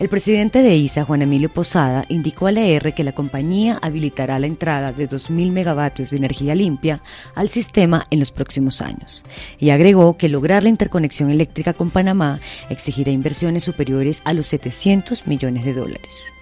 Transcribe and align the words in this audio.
El 0.00 0.08
presidente 0.08 0.62
de 0.62 0.74
ISA, 0.76 1.04
Juan 1.04 1.20
Emilio 1.20 1.50
Posada, 1.50 2.06
indicó 2.08 2.46
a 2.46 2.52
la 2.52 2.64
R 2.64 2.94
que 2.94 3.04
la 3.04 3.12
compañía 3.12 3.78
habilitará 3.82 4.38
la 4.38 4.46
entrada 4.46 4.92
de 4.92 5.06
2.000 5.06 5.52
megavatios 5.52 6.08
de 6.08 6.16
energía 6.16 6.54
limpia 6.54 7.02
al 7.34 7.50
sistema 7.50 8.06
en 8.08 8.18
los 8.18 8.32
próximos 8.32 8.80
años. 8.80 9.24
Y 9.58 9.68
agregó 9.68 10.16
que 10.16 10.30
lograr 10.30 10.62
la 10.62 10.70
interconexión 10.70 11.28
eléctrica 11.28 11.74
con 11.74 11.90
Panamá 11.90 12.40
exigirá 12.70 13.10
inversiones 13.10 13.64
superiores 13.64 14.22
a 14.24 14.32
los 14.32 14.46
700 14.46 15.26
millones 15.26 15.66
de 15.66 15.74
dólares. 15.74 16.32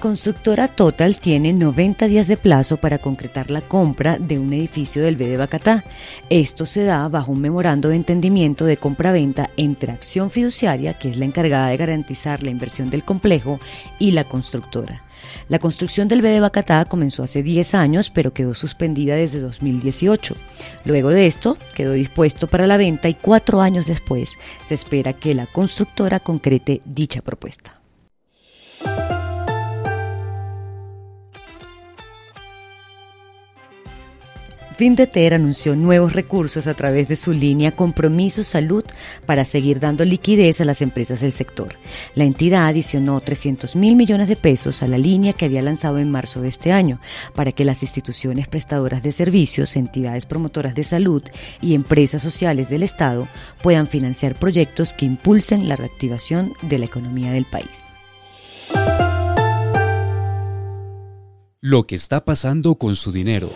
Constructora 0.00 0.68
Total 0.68 1.18
tiene 1.18 1.54
90 1.54 2.06
días 2.06 2.28
de 2.28 2.36
plazo 2.36 2.76
para 2.76 2.98
concretar 2.98 3.50
la 3.50 3.62
compra 3.62 4.18
de 4.18 4.38
un 4.38 4.52
edificio 4.52 5.02
del 5.02 5.16
B 5.16 5.26
de 5.26 5.38
Bacatá. 5.38 5.84
Esto 6.28 6.66
se 6.66 6.84
da 6.84 7.08
bajo 7.08 7.32
un 7.32 7.40
memorando 7.40 7.88
de 7.88 7.96
entendimiento 7.96 8.66
de 8.66 8.76
compra-venta 8.76 9.48
entre 9.56 9.92
Acción 9.92 10.30
Fiduciaria, 10.30 10.94
que 10.94 11.08
es 11.08 11.16
la 11.16 11.24
encargada 11.24 11.68
de 11.68 11.78
garantizar 11.78 12.42
la 12.42 12.50
inversión 12.50 12.90
del 12.90 13.04
complejo, 13.04 13.58
y 13.98 14.10
la 14.10 14.24
constructora. 14.24 15.02
La 15.48 15.58
construcción 15.58 16.08
del 16.08 16.20
B 16.20 16.28
de 16.28 16.40
Bacatá 16.40 16.84
comenzó 16.84 17.22
hace 17.22 17.42
10 17.42 17.74
años, 17.74 18.10
pero 18.10 18.34
quedó 18.34 18.52
suspendida 18.52 19.14
desde 19.14 19.40
2018. 19.40 20.36
Luego 20.84 21.08
de 21.08 21.26
esto, 21.26 21.56
quedó 21.74 21.92
dispuesto 21.92 22.48
para 22.48 22.66
la 22.66 22.76
venta 22.76 23.08
y 23.08 23.14
cuatro 23.14 23.62
años 23.62 23.86
después 23.86 24.34
se 24.60 24.74
espera 24.74 25.14
que 25.14 25.34
la 25.34 25.46
constructora 25.46 26.20
concrete 26.20 26.82
dicha 26.84 27.22
propuesta. 27.22 27.85
Findeter 34.76 35.32
anunció 35.32 35.74
nuevos 35.74 36.12
recursos 36.12 36.66
a 36.66 36.74
través 36.74 37.08
de 37.08 37.16
su 37.16 37.32
línea 37.32 37.74
Compromiso 37.74 38.44
Salud 38.44 38.84
para 39.24 39.46
seguir 39.46 39.80
dando 39.80 40.04
liquidez 40.04 40.60
a 40.60 40.66
las 40.66 40.82
empresas 40.82 41.22
del 41.22 41.32
sector. 41.32 41.76
La 42.14 42.24
entidad 42.24 42.66
adicionó 42.66 43.18
300 43.20 43.74
mil 43.74 43.96
millones 43.96 44.28
de 44.28 44.36
pesos 44.36 44.82
a 44.82 44.88
la 44.88 44.98
línea 44.98 45.32
que 45.32 45.46
había 45.46 45.62
lanzado 45.62 45.98
en 45.98 46.10
marzo 46.10 46.42
de 46.42 46.48
este 46.48 46.72
año 46.72 47.00
para 47.34 47.52
que 47.52 47.64
las 47.64 47.82
instituciones 47.82 48.48
prestadoras 48.48 49.02
de 49.02 49.12
servicios, 49.12 49.76
entidades 49.76 50.26
promotoras 50.26 50.74
de 50.74 50.84
salud 50.84 51.22
y 51.62 51.74
empresas 51.74 52.20
sociales 52.20 52.68
del 52.68 52.82
Estado 52.82 53.28
puedan 53.62 53.86
financiar 53.86 54.34
proyectos 54.34 54.92
que 54.92 55.06
impulsen 55.06 55.70
la 55.70 55.76
reactivación 55.76 56.52
de 56.60 56.78
la 56.78 56.84
economía 56.84 57.32
del 57.32 57.46
país. 57.46 57.84
Lo 61.62 61.86
que 61.86 61.94
está 61.94 62.26
pasando 62.26 62.76
con 62.76 62.94
su 62.94 63.10
dinero. 63.10 63.50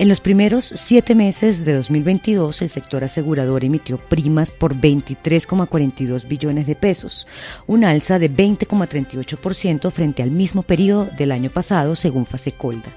En 0.00 0.08
los 0.08 0.22
primeros 0.22 0.72
siete 0.76 1.14
meses 1.14 1.62
de 1.66 1.74
2022, 1.74 2.62
el 2.62 2.70
sector 2.70 3.04
asegurador 3.04 3.66
emitió 3.66 3.98
primas 3.98 4.50
por 4.50 4.74
23,42 4.74 6.26
billones 6.26 6.66
de 6.66 6.74
pesos, 6.74 7.26
un 7.66 7.84
alza 7.84 8.18
de 8.18 8.30
20,38% 8.30 9.90
frente 9.90 10.22
al 10.22 10.30
mismo 10.30 10.62
periodo 10.62 11.10
del 11.18 11.32
año 11.32 11.50
pasado, 11.50 11.96
según 11.96 12.24
Fasecolda. 12.24 12.88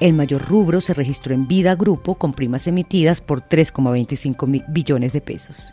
El 0.00 0.12
mayor 0.12 0.46
rubro 0.46 0.82
se 0.82 0.92
registró 0.92 1.32
en 1.32 1.48
Vida 1.48 1.74
Grupo, 1.76 2.16
con 2.16 2.34
primas 2.34 2.66
emitidas 2.66 3.22
por 3.22 3.40
3,25 3.40 4.66
billones 4.68 5.14
de 5.14 5.22
pesos. 5.22 5.72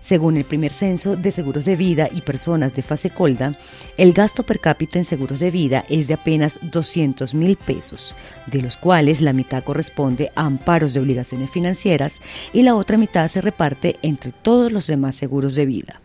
Según 0.00 0.36
el 0.36 0.44
primer 0.44 0.74
censo 0.74 1.16
de 1.16 1.30
seguros 1.30 1.64
de 1.64 1.76
vida 1.76 2.10
y 2.12 2.20
personas 2.20 2.74
de 2.74 2.82
Fasecolda, 2.82 3.58
el 3.96 4.12
gasto 4.12 4.42
per 4.42 4.60
cápita 4.60 4.98
en 4.98 5.06
seguros 5.06 5.40
de 5.40 5.50
vida 5.50 5.86
es 5.88 6.08
de 6.08 6.14
apenas 6.14 6.58
200 6.60 7.32
mil 7.32 7.56
pesos, 7.56 8.14
de 8.46 8.60
los 8.60 8.76
cuales 8.76 9.22
la 9.22 9.32
mitad 9.32 9.64
corresponde 9.64 10.25
amparos 10.34 10.94
de 10.94 11.00
obligaciones 11.00 11.50
financieras 11.50 12.20
y 12.52 12.62
la 12.62 12.74
otra 12.74 12.98
mitad 12.98 13.28
se 13.28 13.40
reparte 13.40 13.96
entre 14.02 14.32
todos 14.32 14.72
los 14.72 14.86
demás 14.86 15.16
seguros 15.16 15.54
de 15.54 15.66
vida. 15.66 16.00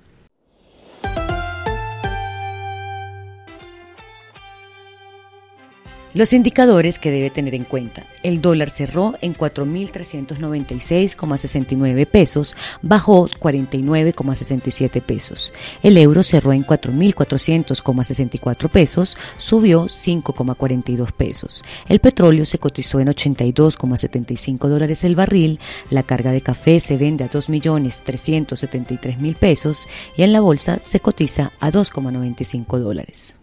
Los 6.13 6.33
indicadores 6.33 6.99
que 6.99 7.09
debe 7.09 7.29
tener 7.29 7.55
en 7.55 7.63
cuenta. 7.63 8.05
El 8.22 8.41
dólar 8.41 8.69
cerró 8.69 9.13
en 9.22 9.33
4.396,69 9.33 12.05
pesos, 12.05 12.57
bajó 12.81 13.29
49,67 13.29 15.01
pesos. 15.01 15.53
El 15.81 15.97
euro 15.97 16.23
cerró 16.23 16.51
en 16.51 16.66
4.400,64 16.66 18.69
pesos, 18.69 19.17
subió 19.38 19.85
5,42 19.85 21.13
pesos. 21.13 21.63
El 21.88 22.00
petróleo 22.00 22.45
se 22.45 22.57
cotizó 22.57 23.00
en 23.00 23.07
82,75 23.07 24.67
dólares 24.67 25.05
el 25.05 25.16
barril. 25.16 25.61
La 25.89 26.03
carga 26.03 26.33
de 26.33 26.41
café 26.41 26.81
se 26.81 26.97
vende 26.97 27.23
a 27.23 27.29
2.373.000 27.29 29.35
pesos 29.35 29.88
y 30.17 30.23
en 30.23 30.33
la 30.33 30.41
bolsa 30.41 30.81
se 30.81 31.00
cotiza 31.00 31.53
a 31.61 31.71
2,95 31.71 32.79
dólares. 32.79 33.38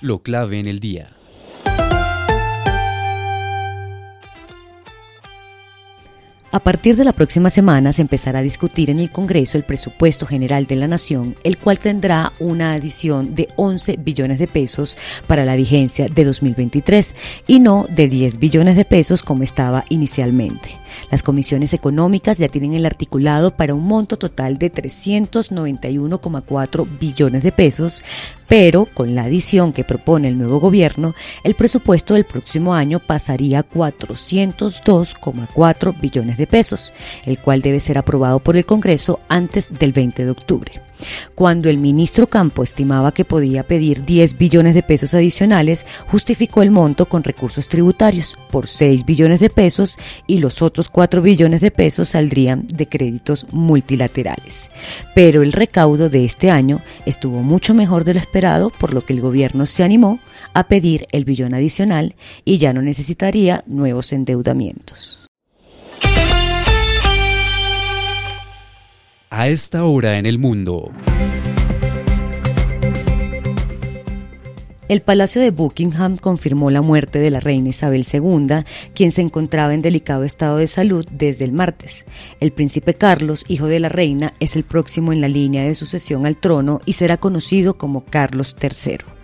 Lo 0.00 0.22
clave 0.22 0.58
en 0.58 0.66
el 0.66 0.80
día. 0.80 1.10
A 6.52 6.58
partir 6.58 6.96
de 6.96 7.04
la 7.04 7.12
próxima 7.12 7.48
semana 7.48 7.92
se 7.92 8.02
empezará 8.02 8.40
a 8.40 8.42
discutir 8.42 8.90
en 8.90 8.98
el 8.98 9.12
Congreso 9.12 9.56
el 9.56 9.62
presupuesto 9.62 10.26
general 10.26 10.66
de 10.66 10.74
la 10.74 10.88
Nación, 10.88 11.36
el 11.44 11.58
cual 11.58 11.78
tendrá 11.78 12.32
una 12.40 12.72
adición 12.72 13.36
de 13.36 13.46
11 13.54 13.98
billones 13.98 14.40
de 14.40 14.48
pesos 14.48 14.98
para 15.28 15.44
la 15.44 15.54
vigencia 15.54 16.08
de 16.08 16.24
2023 16.24 17.14
y 17.46 17.60
no 17.60 17.86
de 17.88 18.08
10 18.08 18.40
billones 18.40 18.74
de 18.74 18.84
pesos 18.84 19.22
como 19.22 19.44
estaba 19.44 19.84
inicialmente. 19.90 20.76
Las 21.12 21.22
comisiones 21.22 21.72
económicas 21.72 22.38
ya 22.38 22.48
tienen 22.48 22.74
el 22.74 22.84
articulado 22.84 23.56
para 23.56 23.74
un 23.74 23.84
monto 23.84 24.16
total 24.16 24.58
de 24.58 24.72
391,4 24.72 26.98
billones 26.98 27.44
de 27.44 27.52
pesos, 27.52 28.02
pero 28.50 28.84
con 28.84 29.14
la 29.14 29.22
adición 29.22 29.72
que 29.72 29.84
propone 29.84 30.26
el 30.26 30.36
nuevo 30.36 30.58
gobierno, 30.58 31.14
el 31.44 31.54
presupuesto 31.54 32.14
del 32.14 32.24
próximo 32.24 32.74
año 32.74 32.98
pasaría 32.98 33.60
a 33.60 33.64
402,4 33.64 36.00
billones 36.00 36.36
de 36.36 36.48
pesos, 36.48 36.92
el 37.26 37.38
cual 37.38 37.62
debe 37.62 37.78
ser 37.78 37.96
aprobado 37.96 38.40
por 38.40 38.56
el 38.56 38.64
Congreso 38.64 39.20
antes 39.28 39.78
del 39.78 39.92
20 39.92 40.24
de 40.24 40.30
octubre. 40.32 40.89
Cuando 41.34 41.68
el 41.68 41.78
ministro 41.78 42.28
Campo 42.28 42.62
estimaba 42.62 43.12
que 43.12 43.24
podía 43.24 43.62
pedir 43.62 44.04
10 44.04 44.38
billones 44.38 44.74
de 44.74 44.82
pesos 44.82 45.14
adicionales, 45.14 45.86
justificó 46.06 46.62
el 46.62 46.70
monto 46.70 47.06
con 47.06 47.24
recursos 47.24 47.68
tributarios 47.68 48.36
por 48.50 48.68
6 48.68 49.04
billones 49.04 49.40
de 49.40 49.50
pesos 49.50 49.98
y 50.26 50.38
los 50.38 50.62
otros 50.62 50.88
4 50.88 51.22
billones 51.22 51.60
de 51.60 51.70
pesos 51.70 52.10
saldrían 52.10 52.66
de 52.66 52.86
créditos 52.88 53.46
multilaterales. 53.52 54.68
Pero 55.14 55.42
el 55.42 55.52
recaudo 55.52 56.08
de 56.08 56.24
este 56.24 56.50
año 56.50 56.80
estuvo 57.06 57.42
mucho 57.42 57.74
mejor 57.74 58.04
de 58.04 58.14
lo 58.14 58.20
esperado, 58.20 58.70
por 58.70 58.94
lo 58.94 59.04
que 59.04 59.12
el 59.12 59.20
gobierno 59.20 59.66
se 59.66 59.82
animó 59.82 60.18
a 60.54 60.68
pedir 60.68 61.06
el 61.12 61.24
billón 61.24 61.54
adicional 61.54 62.14
y 62.44 62.58
ya 62.58 62.72
no 62.72 62.82
necesitaría 62.82 63.62
nuevos 63.66 64.12
endeudamientos. 64.12 65.29
A 69.40 69.48
esta 69.48 69.84
hora 69.84 70.18
en 70.18 70.26
el 70.26 70.38
mundo. 70.38 70.90
El 74.86 75.00
Palacio 75.00 75.40
de 75.40 75.50
Buckingham 75.50 76.18
confirmó 76.18 76.70
la 76.70 76.82
muerte 76.82 77.18
de 77.18 77.30
la 77.30 77.40
reina 77.40 77.70
Isabel 77.70 78.04
II, 78.12 78.66
quien 78.92 79.12
se 79.12 79.22
encontraba 79.22 79.72
en 79.72 79.80
delicado 79.80 80.24
estado 80.24 80.58
de 80.58 80.66
salud 80.66 81.06
desde 81.10 81.46
el 81.46 81.52
martes. 81.52 82.04
El 82.38 82.52
príncipe 82.52 82.92
Carlos, 82.92 83.46
hijo 83.48 83.66
de 83.66 83.80
la 83.80 83.88
reina, 83.88 84.34
es 84.40 84.56
el 84.56 84.64
próximo 84.64 85.10
en 85.10 85.22
la 85.22 85.28
línea 85.28 85.64
de 85.64 85.74
sucesión 85.74 86.26
al 86.26 86.36
trono 86.36 86.82
y 86.84 86.92
será 86.92 87.16
conocido 87.16 87.78
como 87.78 88.04
Carlos 88.04 88.54
III. 88.60 89.19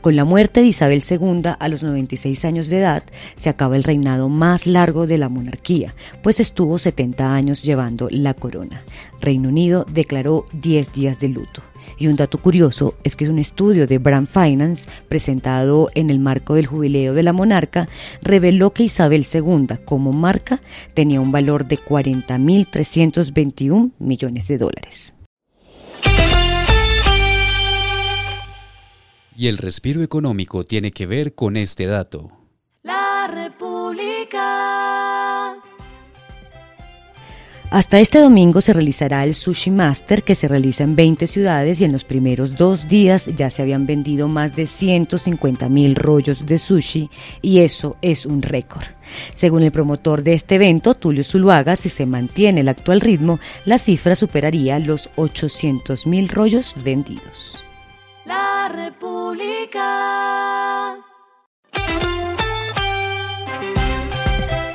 Con 0.00 0.16
la 0.16 0.24
muerte 0.24 0.60
de 0.60 0.68
Isabel 0.68 1.02
II 1.08 1.42
a 1.58 1.68
los 1.68 1.82
96 1.82 2.44
años 2.44 2.68
de 2.68 2.78
edad, 2.78 3.02
se 3.36 3.48
acaba 3.48 3.76
el 3.76 3.84
reinado 3.84 4.28
más 4.28 4.66
largo 4.66 5.06
de 5.06 5.18
la 5.18 5.28
monarquía, 5.28 5.94
pues 6.22 6.40
estuvo 6.40 6.78
70 6.78 7.34
años 7.34 7.62
llevando 7.62 8.08
la 8.10 8.34
corona. 8.34 8.82
Reino 9.20 9.48
Unido 9.48 9.86
declaró 9.92 10.46
10 10.52 10.92
días 10.92 11.20
de 11.20 11.28
luto. 11.28 11.62
Y 11.98 12.06
un 12.08 12.16
dato 12.16 12.38
curioso 12.38 12.94
es 13.04 13.14
que 13.14 13.28
un 13.28 13.38
estudio 13.38 13.86
de 13.86 13.98
Brand 13.98 14.26
Finance 14.26 14.88
presentado 15.08 15.90
en 15.94 16.10
el 16.10 16.18
marco 16.18 16.54
del 16.54 16.66
jubileo 16.66 17.12
de 17.14 17.22
la 17.22 17.34
monarca 17.34 17.88
reveló 18.22 18.72
que 18.72 18.84
Isabel 18.84 19.26
II 19.32 19.68
como 19.84 20.12
marca 20.12 20.60
tenía 20.94 21.20
un 21.20 21.30
valor 21.30 21.68
de 21.68 21.78
40.321 21.78 23.92
millones 23.98 24.48
de 24.48 24.58
dólares. 24.58 25.14
Y 29.40 29.48
el 29.48 29.56
respiro 29.56 30.02
económico 30.02 30.64
tiene 30.64 30.90
que 30.90 31.06
ver 31.06 31.34
con 31.34 31.56
este 31.56 31.86
dato. 31.86 32.30
La 32.82 33.26
República. 33.26 34.36
Hasta 37.70 38.00
este 38.00 38.18
domingo 38.18 38.60
se 38.60 38.74
realizará 38.74 39.24
el 39.24 39.32
Sushi 39.32 39.70
Master 39.70 40.24
que 40.24 40.34
se 40.34 40.46
realiza 40.46 40.84
en 40.84 40.94
20 40.94 41.26
ciudades 41.26 41.80
y 41.80 41.86
en 41.86 41.92
los 41.92 42.04
primeros 42.04 42.54
dos 42.58 42.86
días 42.86 43.30
ya 43.34 43.48
se 43.48 43.62
habían 43.62 43.86
vendido 43.86 44.28
más 44.28 44.54
de 44.54 44.66
150 44.66 45.70
mil 45.70 45.94
rollos 45.94 46.44
de 46.44 46.58
sushi 46.58 47.08
y 47.40 47.60
eso 47.60 47.96
es 48.02 48.26
un 48.26 48.42
récord. 48.42 48.84
Según 49.32 49.62
el 49.62 49.72
promotor 49.72 50.22
de 50.22 50.34
este 50.34 50.56
evento, 50.56 50.92
Tulio 50.96 51.24
Zuluaga, 51.24 51.76
si 51.76 51.88
se 51.88 52.04
mantiene 52.04 52.60
el 52.60 52.68
actual 52.68 53.00
ritmo, 53.00 53.40
la 53.64 53.78
cifra 53.78 54.14
superaría 54.14 54.78
los 54.78 55.08
800 55.16 56.06
mil 56.06 56.28
rollos 56.28 56.74
vendidos. 56.84 57.64
La 58.30 58.70
República. 58.72 59.82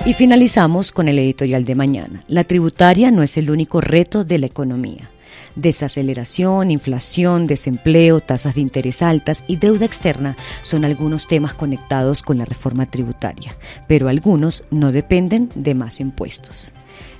Y 0.06 0.14
finalizamos 0.14 0.92
con 0.92 1.08
el 1.08 1.18
editorial 1.20 1.64
de 1.64 1.74
mañana. 1.74 2.22
La 2.28 2.44
tributaria 2.44 3.12
no 3.12 3.24
es 3.24 3.38
el 3.38 3.50
único 3.50 3.80
reto 3.80 4.26
de 4.26 4.40
la 4.40 4.48
economía. 4.48 5.10
Desaceleración, 5.56 6.70
inflación, 6.70 7.48
desempleo, 7.48 8.20
tasas 8.20 8.56
de 8.56 8.62
interés 8.62 9.02
altas 9.02 9.46
y 9.48 9.56
deuda 9.56 9.86
externa 9.86 10.36
son 10.62 10.84
algunos 10.84 11.26
temas 11.26 11.54
conectados 11.54 12.24
con 12.24 12.40
la 12.40 12.44
reforma 12.44 12.88
tributaria, 12.88 13.56
pero 13.88 14.10
algunos 14.10 14.66
no 14.70 14.92
dependen 14.92 15.48
de 15.56 15.76
más 15.76 16.02
impuestos. 16.02 16.74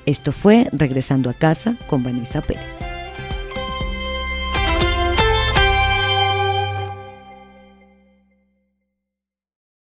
Esto 0.06 0.34
fue 0.34 0.68
Regresando 0.74 1.30
a 1.30 1.34
casa 1.34 1.78
con 1.88 2.04
Vanessa 2.04 2.42
Pérez. 2.42 2.86